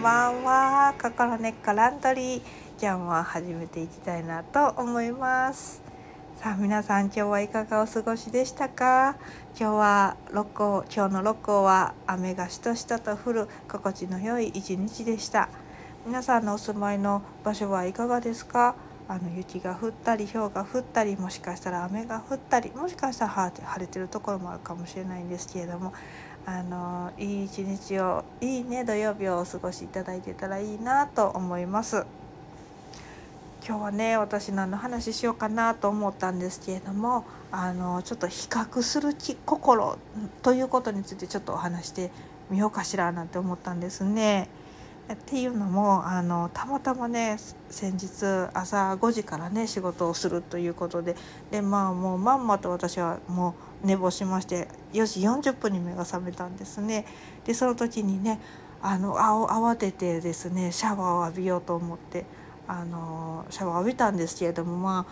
[0.00, 0.94] んばんは。
[0.98, 2.42] 心根っこランドリー
[2.80, 5.82] 今日も始めていきたいなと思います。
[6.36, 9.16] さあ皆さん今日はいかがお過ごしでしたか？
[9.58, 15.50] 今日は六甲今日の六甲は雨がしとしとと降る心地の良い一日でした。
[16.06, 18.76] 皆さんのお住まいの場所はいかがですか？
[19.06, 25.92] あの雪が降ったり氷が降ったりもしかしたら雨が降ったりもしかしたら晴れてるところもあるかもしれないんですけれども
[26.46, 32.06] あのいい一日をいいね土曜日をお過ごしいただいてたらいいなと思います
[33.66, 39.14] 今日はね私何の話しようかなと思ったんですけれどもあのちょっと比較する
[39.44, 39.98] 心
[40.42, 42.10] ということについてちょっとお話して
[42.50, 44.48] みようかしらなんて思ったんですね。
[45.12, 47.36] っていうのもあのたまたまね
[47.68, 51.16] 先日朝5時からね仕事をするということで
[51.50, 57.06] でまあもうまんまと私はもう寝坊しまして4時40分に目が覚めたんですね。
[57.44, 58.40] でその時にね
[58.82, 62.24] あの慌ててですねシャワーを浴びようと思って
[62.66, 65.06] あのシャワーを浴びたんですけれどもま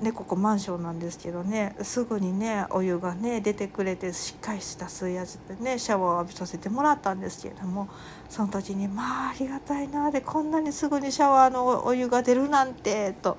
[0.00, 7.88] あねここマンションなんですけどねすぐにねお湯がね出てくれてしっかりした水圧でねシャワーを浴びさせてもらったんですけれども
[8.28, 13.38] その時にまあありがたいなでこんなにすぐにシャワーのお湯が出るなんてと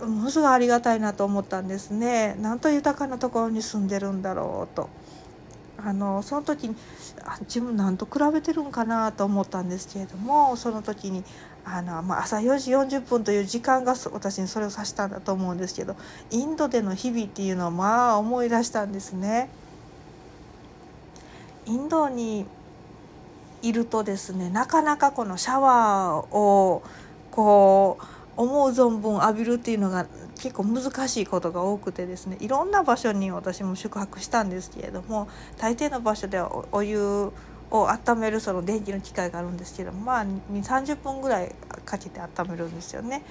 [0.00, 2.34] ものすごいありがたいなと思ったんですね。
[2.40, 4.88] なんと豊かなところに住んでるんだろうと。
[5.78, 6.76] あのその時に
[7.42, 11.22] 自分何と比べてるんかなと思ったんですけれどもその時に
[11.64, 15.94] あの、まあ、朝4時40分という時間が私にそれを指したんだと思うんですけど
[16.30, 19.48] インドでの日々っていうのをまあ思い出したんですね。
[21.66, 22.46] インドに
[23.62, 26.82] いるとですねなかなかこのシャワーを
[27.32, 30.06] こう思う存分浴びるっていうのが
[30.38, 37.32] 結構難しいことが多くてですねいろんな場所に私も宿泊したんですけれども大抵の場所ではお湯
[37.70, 43.22] を温めるその電気の機械があるんですけどまあ2 3 0分ぐらいかけて温めるんですよね。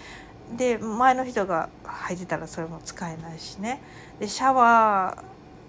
[0.58, 3.82] で前の人が入ってたらそれも使えないしね
[4.20, 5.18] でシャワ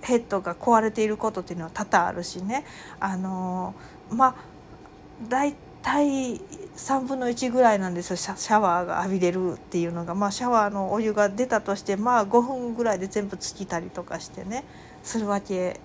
[0.02, 2.64] ーヘッドが壊れていることっていうのは多々あるしね
[3.00, 3.74] あの
[4.10, 4.34] まあ
[5.28, 6.40] 大体
[6.76, 14.64] 3分の1ぐらいなんですよシャワーが浴びれるっていうのが、まあ、シャワーのお湯が出たとしてまあ5分ぐらいで全部尽きたりとかしてね
[15.02, 15.80] するわけ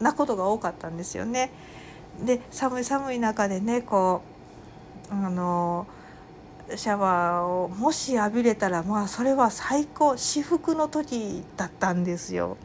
[0.00, 1.50] なことが多かったんですよね。
[2.24, 4.22] で寒い寒い中でねこ
[5.10, 5.86] うあの
[6.76, 12.56] シャワーをもし浴びれたらまあそれは最高至福の時だったんですよ。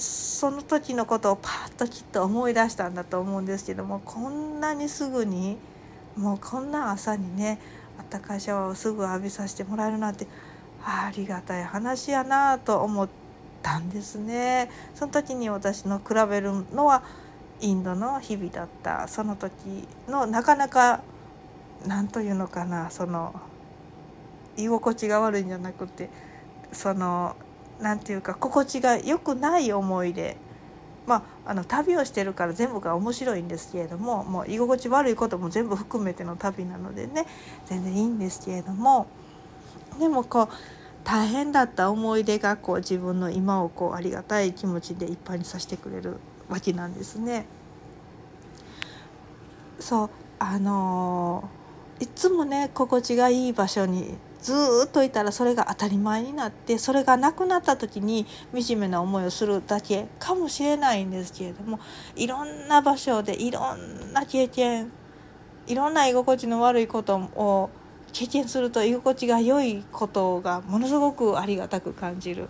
[0.00, 5.58] その時のことをパッときっと思い出したんだと思うんですけどもこんなにすぐに
[6.16, 7.60] もうこんな朝にね
[7.98, 10.26] あったかいシャワーをすぐ浴びさせてもらえるなんて
[10.82, 13.08] ありがたい話やなと思っ
[13.62, 14.70] たんですね。
[14.94, 17.02] その時に私の比べるのは
[17.60, 21.02] インドの日々だったその時のなかなか
[21.86, 23.34] 何というのかなその
[24.56, 26.08] 居心地が悪いんじゃなくて
[26.72, 27.36] その
[27.80, 30.36] 何て言うか心地が良くない思い出
[31.06, 37.26] まあ、あの旅をしてるから全部が面白いんですけれどももう居心地悪いことも全部含めての旅なのでね
[37.66, 39.08] 全然いいんですけれども
[39.98, 40.48] でもこう
[41.02, 46.18] 大変だった思い出がこう自分の今をこうありがたい気持ちでいっぱいにさせてくれる
[46.48, 47.46] わけなんですね。
[49.80, 51.48] そうあの
[52.00, 54.52] いつもね心地がいい場所にず
[54.86, 61.78] っといたらそれが当たり前になってそれがなくなった時に惨めな思いをするだけかもしれないんですけれども
[62.16, 64.90] いろんな場所でいろんな経験
[65.66, 67.70] いろんな居心地の悪いことを
[68.12, 72.48] 経験すると居心地が良いことがものすごくありがたく感じる。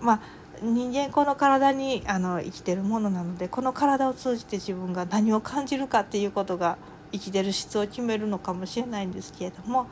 [0.00, 0.20] まあ
[0.62, 6.78] 人間この体にあの生きてるものなのでこの体を通じて自分が何を感じるかっていうことが
[7.12, 9.86] 生きてる質を決めるのかもしれないんですけれども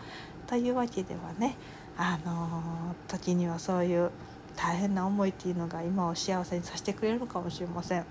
[0.46, 1.56] というわけではね
[1.98, 4.10] あの時にはそういう
[4.54, 8.04] 大変な思いっていうのが今を幸せにさせてくれるのかもしれません。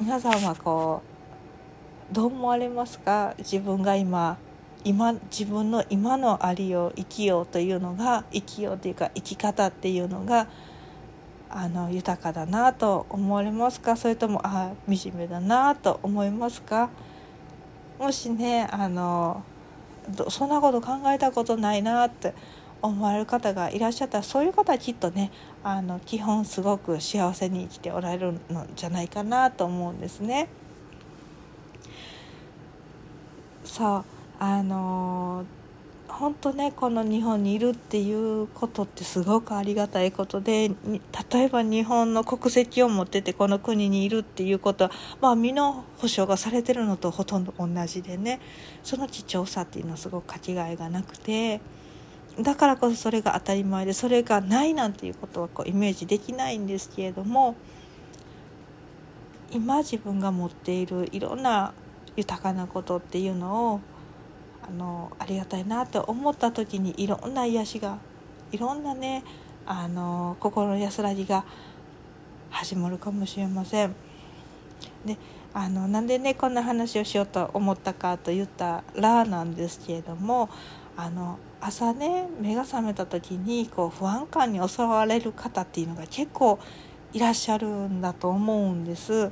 [0.00, 1.02] 皆さんはこ
[2.12, 3.34] うどう思われますか？
[3.38, 4.36] 自分が今
[4.84, 10.48] 今自分の今のありよう生きようというのが生きようというか生き方っていうのが
[11.50, 13.96] あの豊かだなと思われますか？
[13.96, 16.90] それともあ惨めだなと思いますか？
[17.98, 19.42] もしねあの
[20.28, 22.34] そんなこと考えたことないなって
[22.82, 25.30] 思われる方がいらっしゃったらそういう方はきっとね
[25.64, 30.48] あの基本すごく幸せに生きておられるのじゃないかなと思うんですね。
[33.64, 34.04] そう
[34.38, 35.44] あの
[36.08, 40.70] 本当ねこの日本にいるっていうことってすごくありがたいことで
[41.32, 44.90] 例えば日本の国籍を持っててこの国にいるっていうことは、
[45.20, 48.40] まあ、身の保証がされてるのとほとんど同じでね
[48.82, 51.60] その貴重さっていうのはすごくかけがえがなくて
[52.40, 57.56] だからこそそれが当たり前でそれがないなんていうことはこうイメージできないんですけれども
[59.50, 61.72] 今自分が持っているいろんな
[62.16, 63.80] 豊かなことっていうのを
[64.68, 67.98] あのありがたいなと思った時にいろんな癒しが
[68.52, 69.24] いろんなね
[69.64, 71.44] あの心の安らぎが
[72.50, 73.94] 始まるかもしれません。
[75.04, 75.16] で
[75.54, 80.50] あのなんでねこんな話をしようと思ったかと言ったらなんですけれども
[80.96, 86.58] あの朝ね目が覚めた時にこう不安感に襲われる方っていうのが結構
[87.12, 89.30] いらっしゃるんだと思うんです。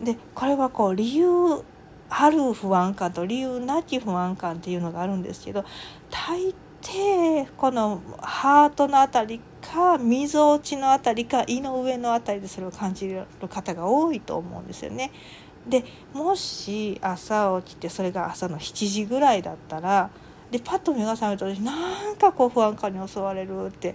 [0.00, 1.64] でこれはこう理由
[2.10, 5.64] ある不安感と理由なき不安感っていうのがあるんですけど
[6.10, 15.10] 大抵このハートのあたりかみぞおちのあたりか胃の上のあたりでそれを感じる方が多いと思うんですよね。
[15.68, 15.84] で
[16.14, 20.10] もし朝起きてそれが朝の7時ぐらいだったら
[20.50, 23.94] でパッと目が覚めた時なんかこう不安感に襲われるって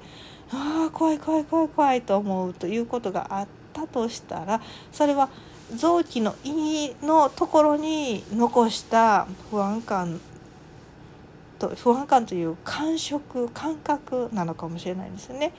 [0.51, 4.61] ああ怖い怖い怖い怖いと思うということがあったとしたら
[4.91, 5.29] それは
[5.75, 10.19] 臓器の胃のところに残した不安感
[11.59, 15.53] と不安感という感触感覚なのかもしれないですね。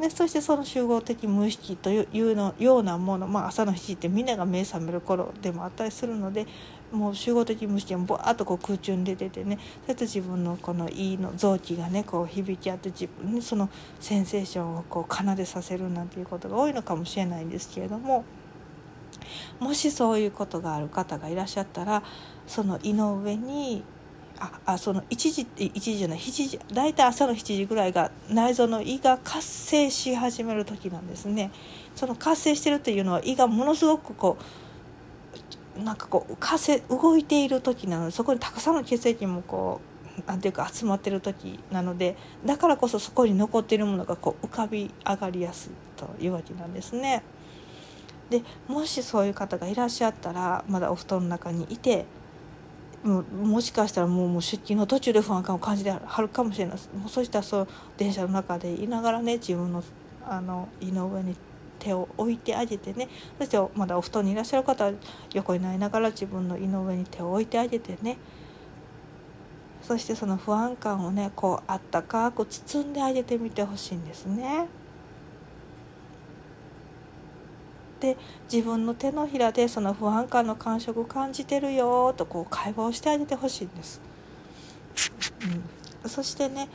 [0.00, 6.48] でそしてその集合的無意識というのようなもの、まあ、朝の7時ってみんなが目覚める頃でもあったりするので
[6.90, 13.70] もう集合的無意識がボワーッとこう空中に出ててねそれと自分のこの胃の臓器がねこう響き合って自分にその
[14.00, 18.24] センセーションをこう奏でさせるなんていうことが多いのかもしれないんですけれども。
[19.60, 22.02] もしそういうことがある方がいらっしゃったら
[22.46, 23.82] その胃の上に
[24.38, 31.52] ああその1時って1時じゃない7時大体朝の7時ぐらいが内臓の胃が活性し始める時なんですね。
[31.94, 34.36] その活性してるっていうのは胃がものすごくこ
[35.78, 39.80] うなんかこう活性動いている時なのでそこにたくさんの血液もこ
[40.26, 47.22] うなんていうか集まってる時なのでだからこそそこに残っているものがこう浮かび上がりやすいというわけなんですね。
[48.30, 52.06] でもしそういう方がいらっしゃったらまだお布団の中にいて
[53.02, 56.76] ももしかしたらもうもう出勤の途中で不安感を感じてはるかもしれない。
[56.96, 57.68] もうそしたらそう
[57.98, 59.82] 電車の中でいながらね自分の
[60.26, 61.36] あの胃の上に
[61.78, 63.08] 手を置いてあげてね。
[63.38, 64.92] そしてまだお布団にいらっしゃる方は
[65.34, 68.16] 横になりながら自分の胃の上に手を置いてあげてね。
[69.82, 74.66] そしてその不安感をねこうあったかく包んであげてみてほしいんですね。
[78.04, 78.18] で
[78.52, 84.02] 自分の手のひらでその不安感の感触を感じてるよとこう会話をしてあげてほしいんです。
[86.04, 86.68] うん、そしてね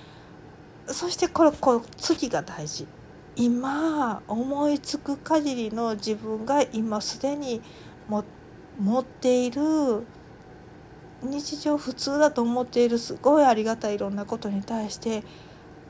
[0.87, 2.87] そしてこれこう次が大事
[3.35, 7.61] 今思いつく限りの自分が今すでに
[8.07, 8.23] も
[8.79, 10.03] 持っている
[11.21, 15.23] 日常普通だと思っているすごいありがたいいろんなことに対して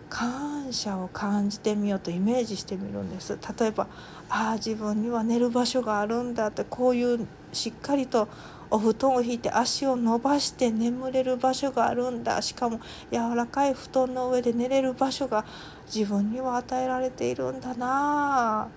[0.10, 3.38] 感謝を感じてみようとイメージしてみるんです。
[3.60, 3.88] 例えば
[4.30, 8.28] ああ自分には寝る場所があるんだってこういうしっかりと
[8.72, 12.42] お布団を引いて足を伸ばして眠れる場所があるんだ。
[12.42, 12.80] しかも
[13.12, 15.46] 柔らかい布団の上で寝れる場所が
[15.86, 18.68] 自分には与えられているんだな。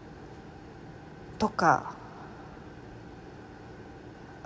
[1.38, 1.94] とか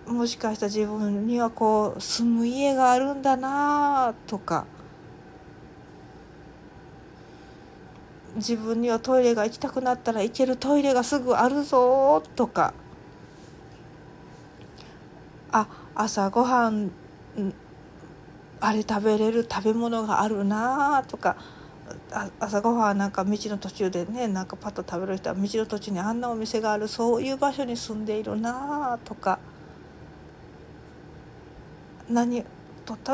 [0.07, 4.14] もしかしたら自分にはこう住む家があるんだな。
[4.26, 4.66] とか。
[8.37, 12.75] 自分にはトイレが行きたくなったら行けるトイレがすぐあるぞとか。
[15.52, 16.90] あ朝ごはん
[18.61, 21.37] あれ食べれる食べ物があるなとか。
[22.40, 29.38] 朝ごはんなんか道の途中でねなんかパッと食べる人は道の途中にあんなお店があるそういう場所に住んでいるなとか。
[32.09, 32.45] 何例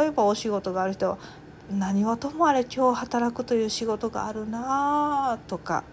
[0.06, 1.18] えばお仕事がある人は
[1.70, 5.84] 何はともあれ今日働くという仕事があるなとか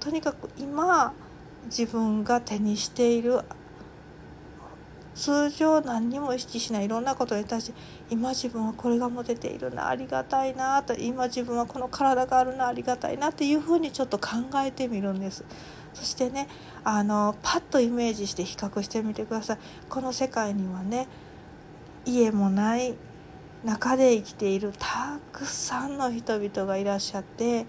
[0.00, 1.12] とにかく今
[1.66, 3.40] 自分が手にしている
[5.14, 7.78] 通常何にも意識しないいろんなことに対して
[8.10, 15.44] 今自分はこれが持てているなありがたいなと今自分はこの体があるなありがたいなっていうふうにちょっと考えてみるんです。
[15.94, 16.48] そしてね
[16.82, 19.58] あのパッとイメージして比較してみてください。
[19.88, 21.06] この世界にはね
[22.04, 22.94] 家もない
[23.64, 27.66] 中で生きているたくさんの人々がいらっしゃって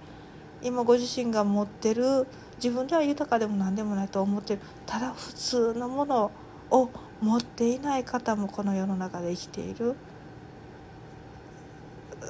[0.62, 6.32] 今ご自身が持ってる自分では豊かでも何でもないと思ってるただ普通のもの
[6.70, 6.90] を
[7.22, 9.96] 持っていない方もこの世の中で生きている。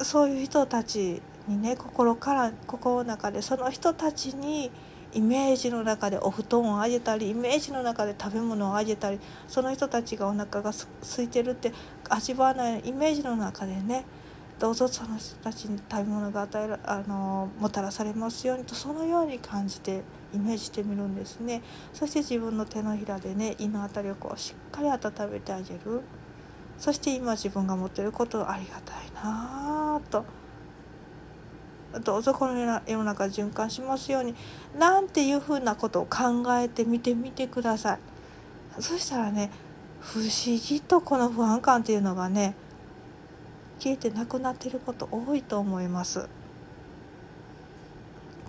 [0.02, 4.70] そういう人たちにね心から心の中でその人たちに
[5.16, 9.18] イメージの中でお布団をあげたりイメージの中で食べ物をあげたり
[9.48, 11.72] その人たちがお腹が空いてるって
[12.08, 14.04] 味わわないイメージの中でね
[14.58, 21.62] どうぞその人たちに食べ物が与えらあのもたらされますようにとそのように感じてイメージしてみるんですね。
[21.92, 26.00] そして自分の手のひらでね胃の辺りをこうしっかり温めてあげる。
[26.78, 30.24] そして今自分が持ってることをありがたいなと
[32.04, 34.34] どうぞこの世の中循環しますように
[34.78, 37.98] なんていうふうなことを考えてみてみてください。
[38.80, 39.50] そしたらね
[40.00, 42.54] 不思議とこの不安感っていうのがね
[43.78, 46.28] 消えてなくなってること多いと思います。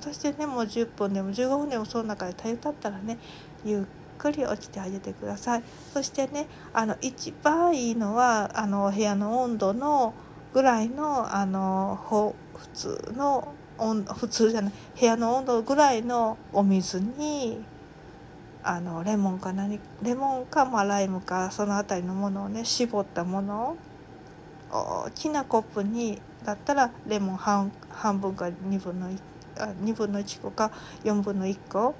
[0.01, 3.17] そしてねもう10分でも15分でもその中で耐えたったらね
[3.65, 3.83] ゆっ
[4.17, 5.63] くり落ちてあげてください。
[5.93, 10.13] そしてねあの一番いいのはあの部屋の温度の
[10.53, 17.63] ぐらいのあの普通の温普通じゃない部屋の温度ぐらいのお水に
[18.63, 23.77] あのレモンか何レモンか、まあ、ライムかその辺りのものをね絞ったもの
[24.71, 29.19] を大きなコップにだったらレモン半半分か2分の 1,
[29.59, 30.71] あ2分の1個か
[31.03, 31.95] 4分の1個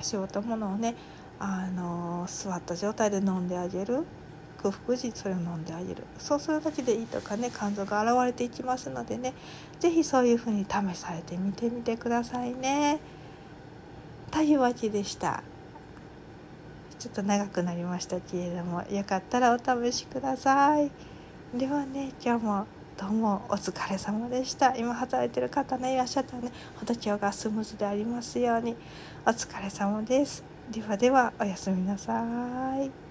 [0.00, 0.94] 絞ったものをね
[1.38, 4.04] あの座った状態で飲んであげる。
[4.62, 9.32] 空腹時それを飲んであげるそうするだけでいいとかね肝臓が現れていきますのでね
[9.80, 13.00] 是非そういうふうに試されてみてみてくださいね。
[14.30, 15.42] というわけでした。
[16.98, 20.90] ちょっと長くなりましたけれどもよかったらお試しください。
[21.54, 22.66] ではね今日も
[22.98, 28.74] どうもお疲れ様でした今働いてる方ねいらっしゃったらねほんと今日がスムーズでありますように
[29.24, 32.22] お疲れ様ですではではおやすみなさ
[32.82, 33.07] い